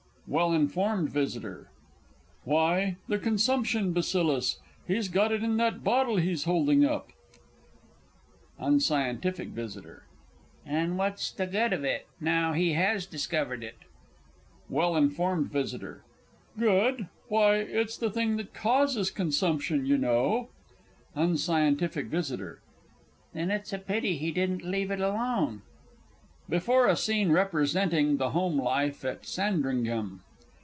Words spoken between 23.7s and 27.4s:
a pity he didn't leave it alone! _Before a Scene